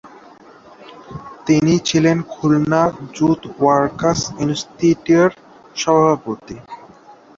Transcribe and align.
তিনি 1.47 1.73
ছিলেন 1.87 2.17
Khulna 2.33 2.81
jute 3.15 3.41
workers 3.59 4.21
ইনস্টিটিউটের 4.43 5.29
সভাপতি। 5.75 6.55